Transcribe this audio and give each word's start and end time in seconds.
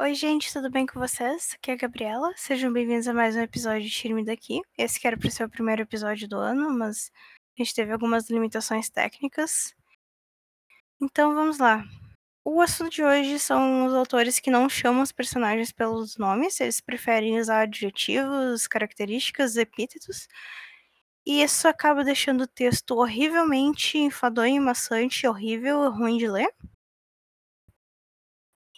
Oi, 0.00 0.12
gente, 0.14 0.52
tudo 0.52 0.68
bem 0.70 0.86
com 0.86 0.98
vocês? 0.98 1.52
Aqui 1.54 1.70
é 1.70 1.74
a 1.74 1.76
Gabriela. 1.76 2.32
Sejam 2.36 2.72
bem-vindos 2.72 3.06
a 3.06 3.14
mais 3.14 3.36
um 3.36 3.40
episódio 3.40 3.82
de 3.82 3.90
Tire-me 3.90 4.24
Daqui. 4.24 4.60
Esse 4.76 4.98
que 4.98 5.06
era 5.06 5.16
para 5.16 5.30
ser 5.30 5.44
o 5.44 5.48
primeiro 5.48 5.82
episódio 5.82 6.28
do 6.28 6.36
ano, 6.36 6.68
mas 6.76 7.12
a 7.56 7.62
gente 7.62 7.72
teve 7.74 7.92
algumas 7.92 8.28
limitações 8.28 8.90
técnicas. 8.90 9.72
Então 11.00 11.32
vamos 11.32 11.58
lá. 11.58 11.84
O 12.44 12.60
assunto 12.60 12.90
de 12.90 13.04
hoje 13.04 13.38
são 13.38 13.86
os 13.86 13.94
autores 13.94 14.40
que 14.40 14.50
não 14.50 14.68
chamam 14.68 15.02
os 15.02 15.12
personagens 15.12 15.70
pelos 15.70 16.16
nomes, 16.16 16.60
eles 16.60 16.80
preferem 16.80 17.38
usar 17.38 17.60
adjetivos, 17.62 18.66
características, 18.66 19.56
epítetos. 19.56 20.28
E 21.26 21.42
isso 21.42 21.68
acaba 21.68 22.02
deixando 22.04 22.42
o 22.42 22.48
texto 22.48 22.92
horrivelmente 22.96 23.98
enfadonho, 23.98 24.60
maçante, 24.62 25.26
horrível, 25.26 25.90
ruim 25.90 26.18
de 26.18 26.28
ler. 26.28 26.52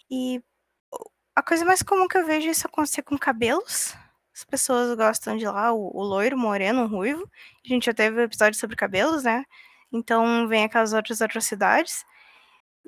E 0.09 0.41
a 1.37 1.43
coisa 1.43 1.63
mais 1.63 1.83
comum 1.83 2.07
que 2.07 2.17
eu 2.17 2.25
vejo 2.25 2.47
é 2.47 2.51
isso 2.51 2.65
acontecer 2.65 3.03
com 3.03 3.15
cabelos. 3.15 3.93
As 4.35 4.43
pessoas 4.43 4.95
gostam 4.97 5.37
de 5.37 5.45
lá 5.45 5.71
o, 5.71 5.91
o 5.95 6.03
loiro, 6.03 6.35
o 6.35 6.39
moreno, 6.39 6.83
o 6.83 6.87
ruivo. 6.87 7.29
A 7.63 7.67
gente 7.67 7.85
já 7.85 7.93
teve 7.93 8.19
um 8.19 8.23
episódio 8.23 8.59
sobre 8.59 8.75
cabelos, 8.75 9.23
né? 9.23 9.45
Então 9.93 10.47
vem 10.47 10.63
aquelas 10.63 10.93
outras 10.93 11.21
atrocidades. 11.21 12.03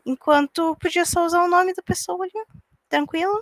Enquanto 0.05 0.75
podia 0.77 1.05
só 1.05 1.25
usar 1.25 1.43
o 1.43 1.47
nome 1.47 1.73
da 1.75 1.83
pessoa 1.83 2.25
ali, 2.25 2.33
tranquilo. 2.89 3.39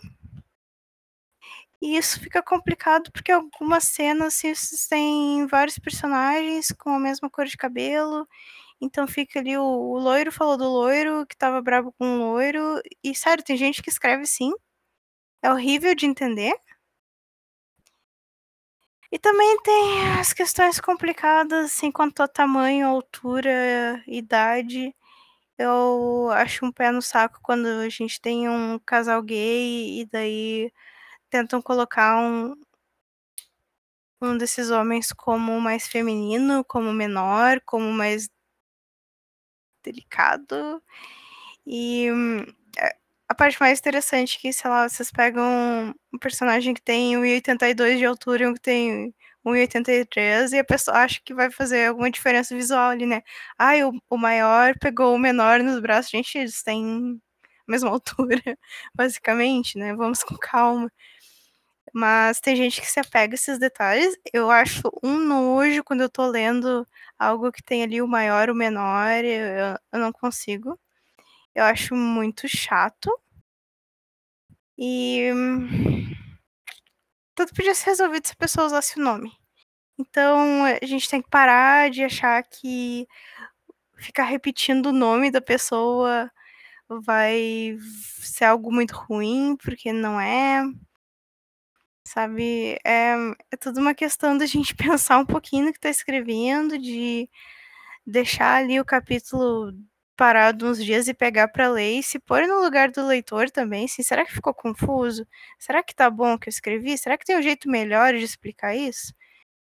E 1.81 1.95
isso 1.97 2.19
fica 2.19 2.41
complicado 2.43 3.09
porque 3.11 3.31
algumas 3.31 3.85
cenas 3.85 4.43
assim, 4.43 4.53
têm 4.89 5.47
vários 5.47 5.79
personagens 5.79 6.67
com 6.77 6.89
a 6.89 6.99
mesma 6.99 7.29
cor 7.29 7.45
de 7.45 7.55
cabelo. 7.55 8.27
Então 8.81 9.07
fica 9.07 9.39
ali 9.39 9.57
o, 9.57 9.63
o 9.63 9.97
loiro 9.99 10.31
falou 10.31 10.57
do 10.57 10.65
loiro 10.69 11.25
que 11.27 11.37
tava 11.37 11.61
bravo 11.61 11.93
com 11.97 12.05
o 12.15 12.33
loiro. 12.33 12.81
E 13.03 13.15
sério, 13.15 13.43
tem 13.43 13.55
gente 13.57 13.81
que 13.81 13.89
escreve 13.89 14.25
sim. 14.25 14.51
É 15.41 15.51
horrível 15.51 15.95
de 15.95 16.05
entender. 16.05 16.53
E 19.11 19.17
também 19.17 19.57
tem 19.63 20.09
as 20.19 20.33
questões 20.33 20.79
complicadas 20.79 21.65
assim, 21.65 21.91
quanto 21.91 22.21
a 22.21 22.27
tamanho, 22.27 22.87
altura, 22.87 24.03
idade. 24.07 24.93
Eu 25.57 26.29
acho 26.33 26.65
um 26.65 26.71
pé 26.71 26.91
no 26.91 27.01
saco 27.01 27.39
quando 27.43 27.67
a 27.67 27.89
gente 27.89 28.21
tem 28.21 28.49
um 28.49 28.79
casal 28.79 29.21
gay 29.23 30.01
e 30.01 30.05
daí 30.11 30.71
tentam 31.29 31.61
colocar 31.61 32.17
um, 32.19 32.55
um 34.21 34.37
desses 34.37 34.69
homens 34.69 35.11
como 35.11 35.59
mais 35.59 35.87
feminino, 35.87 36.63
como 36.63 36.93
menor, 36.93 37.59
como 37.65 37.91
mais 37.91 38.29
delicado. 39.83 40.81
E 41.65 42.09
a 43.29 43.35
parte 43.35 43.59
mais 43.59 43.79
interessante 43.79 44.37
é 44.37 44.41
que, 44.41 44.53
sei 44.53 44.69
lá, 44.69 44.87
vocês 44.87 45.11
pegam 45.11 45.93
um 46.13 46.17
personagem 46.19 46.73
que 46.73 46.81
tem 46.81 47.17
1,82 47.17 47.97
de 47.97 48.05
altura 48.05 48.43
e 48.43 48.47
um 48.47 48.53
que 48.53 48.61
tem 48.61 49.13
1,83 49.45 50.53
e 50.53 50.59
a 50.59 50.63
pessoa 50.63 50.97
acha 50.97 51.19
que 51.23 51.33
vai 51.33 51.51
fazer 51.51 51.87
alguma 51.87 52.09
diferença 52.11 52.55
visual 52.55 52.89
ali, 52.91 53.05
né? 53.05 53.21
Ai, 53.57 53.83
o, 53.83 53.91
o 54.09 54.17
maior 54.17 54.77
pegou 54.79 55.13
o 55.15 55.19
menor 55.19 55.59
nos 55.61 55.79
braços. 55.81 56.11
Gente, 56.11 56.37
eles 56.37 56.63
têm 56.63 57.19
a 57.67 57.71
mesma 57.71 57.89
altura, 57.91 58.41
basicamente, 58.95 59.77
né? 59.77 59.93
Vamos 59.95 60.23
com 60.23 60.37
calma. 60.37 60.89
Mas 61.93 62.39
tem 62.39 62.55
gente 62.55 62.79
que 62.81 62.87
se 62.87 62.99
apega 62.99 63.33
a 63.33 63.35
esses 63.35 63.59
detalhes. 63.59 64.15
Eu 64.33 64.51
acho 64.51 64.81
um 65.03 65.17
nojo 65.19 65.83
quando 65.83 66.01
eu 66.01 66.09
tô 66.09 66.27
lendo 66.27 66.87
algo 67.17 67.51
que 67.51 67.63
tem 67.63 67.83
ali 67.83 68.01
o 68.01 68.07
maior, 68.07 68.49
o 68.49 68.55
menor, 68.55 69.23
eu, 69.23 69.77
eu 69.93 69.99
não 69.99 70.11
consigo. 70.11 70.77
Eu 71.57 71.63
acho 71.63 71.95
muito 71.95 72.47
chato. 72.47 73.09
E 74.77 75.31
tudo 77.33 77.51
podia 77.51 77.73
ser 77.73 77.89
resolvido 77.89 78.27
se 78.27 78.33
a 78.33 78.35
pessoa 78.35 78.67
usasse 78.67 78.99
o 78.99 79.03
nome. 79.03 79.31
Então 79.97 80.65
a 80.65 80.85
gente 80.85 81.09
tem 81.09 81.19
que 81.19 81.29
parar 81.31 81.89
de 81.89 82.03
achar 82.03 82.43
que 82.43 83.07
ficar 83.97 84.25
repetindo 84.25 84.87
o 84.87 84.93
nome 84.93 85.31
da 85.31 85.41
pessoa 85.41 86.31
vai 86.87 87.75
ser 88.21 88.45
algo 88.45 88.71
muito 88.71 88.91
ruim, 88.95 89.57
porque 89.57 89.91
não 89.91 90.21
é. 90.21 90.63
Sabe? 92.05 92.77
É, 92.85 93.15
é 93.51 93.57
tudo 93.59 93.81
uma 93.81 93.95
questão 93.95 94.37
da 94.37 94.45
gente 94.45 94.75
pensar 94.77 95.17
um 95.17 95.25
pouquinho 95.25 95.65
no 95.65 95.73
que 95.73 95.79
tá 95.79 95.89
escrevendo, 95.89 96.77
de 96.77 97.27
deixar 98.05 98.57
ali 98.57 98.79
o 98.79 98.85
capítulo 98.85 99.73
parado 100.17 100.67
uns 100.67 100.83
dias 100.83 101.07
e 101.07 101.13
pegar 101.13 101.47
para 101.49 101.69
ler 101.69 101.99
e 101.99 102.03
se 102.03 102.19
pôr 102.19 102.47
no 102.47 102.61
lugar 102.61 102.91
do 102.91 103.05
leitor 103.07 103.51
também, 103.51 103.85
assim, 103.85 104.03
será 104.03 104.25
que 104.25 104.33
ficou 104.33 104.53
confuso? 104.53 105.25
Será 105.59 105.83
que 105.83 105.95
tá 105.95 106.09
bom 106.09 106.33
o 106.33 106.39
que 106.39 106.49
eu 106.49 106.51
escrevi? 106.51 106.97
Será 106.97 107.17
que 107.17 107.25
tem 107.25 107.37
um 107.37 107.41
jeito 107.43 107.69
melhor 107.69 108.13
de 108.13 108.23
explicar 108.23 108.75
isso? 108.75 109.13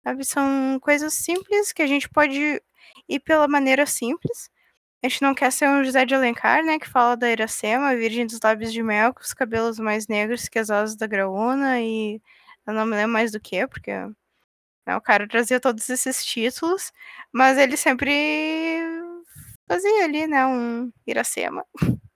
Sabe, 0.05 0.25
são 0.25 0.79
coisas 0.81 1.15
simples 1.15 1.73
que 1.73 1.83
a 1.83 1.87
gente 1.87 2.09
pode 2.09 2.63
ir 3.09 3.21
pela 3.21 3.49
maneira 3.49 3.87
simples. 3.87 4.51
A 5.05 5.09
gente 5.09 5.23
não 5.23 5.35
quer 5.35 5.53
ser 5.53 5.69
um 5.69 5.85
José 5.85 6.05
de 6.07 6.15
Alencar, 6.15 6.65
né, 6.65 6.79
que 6.79 6.89
fala 6.89 7.17
da 7.17 7.31
Iracema, 7.31 7.97
virgem 7.97 8.27
dos 8.27 8.41
lábios 8.43 8.73
de 8.73 8.83
mel, 8.83 9.15
com 9.15 9.23
os 9.23 9.35
cabelos 9.35 9.79
mais 9.79 10.09
negros 10.09 10.49
que 10.49 10.59
as 10.59 10.71
asas 10.71 10.97
da 10.97 11.07
graúna 11.07 11.81
e 11.83 12.21
eu 12.67 12.75
não 12.75 12.87
me 12.87 12.97
lembro 12.97 13.13
mais 13.13 13.33
do 13.33 13.41
que, 13.41 13.67
porque 13.69 13.93
né, 14.87 14.97
o 14.97 15.01
cara 15.01 15.29
trazia 15.29 15.61
todos 15.61 15.89
esses 15.91 16.25
títulos, 16.25 16.93
mas 17.33 17.59
ele 17.59 17.77
sempre 17.77 18.11
fazia 19.71 20.05
ali, 20.05 20.27
né, 20.27 20.45
um 20.47 20.93
Iracema. 21.07 21.65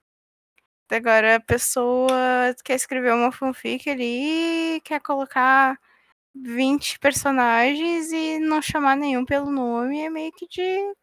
Agora 0.91 1.37
a 1.37 1.41
pessoa 1.41 2.11
quer 2.65 2.75
escrever 2.75 3.13
uma 3.15 3.31
fanfic 3.31 3.89
ali, 3.89 4.81
quer 4.85 5.01
colocar 5.01 5.79
20 6.35 6.99
personagens 6.99 8.13
e 8.13 8.41
não 8.41 8.61
chamar 8.61 8.97
nenhum 8.97 9.25
pelo 9.25 9.51
nome, 9.51 10.01
é 10.01 10.11
meio 10.11 10.33
que 10.33 10.49
de. 10.49 10.95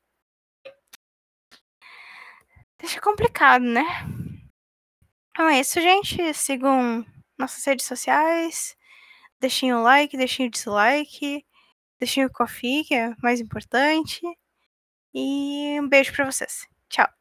Deixa 2.80 3.00
complicado, 3.00 3.64
né? 3.64 3.84
Então 5.30 5.48
é 5.48 5.60
isso, 5.60 5.80
gente. 5.80 6.34
Sigam 6.34 7.06
nossas 7.38 7.64
redes 7.66 7.86
sociais. 7.86 8.76
Deixem 9.40 9.74
o 9.74 9.82
like, 9.82 10.18
deixem 10.18 10.48
o 10.48 10.52
dislike. 10.52 11.46
Deixem 12.00 12.26
o 12.26 12.32
coffee, 12.32 12.84
que 12.86 12.96
é 12.96 13.14
mais 13.22 13.40
importante. 13.40 14.22
E 15.14 15.80
um 15.80 15.88
beijo 15.90 16.14
para 16.14 16.26
vocês. 16.26 16.68
Tchau. 16.90 17.21